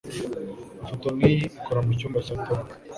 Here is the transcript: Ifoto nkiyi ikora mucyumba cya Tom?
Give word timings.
Ifoto 0.83 1.07
nkiyi 1.17 1.41
ikora 1.57 1.79
mucyumba 1.85 2.19
cya 2.27 2.35
Tom? 2.45 2.63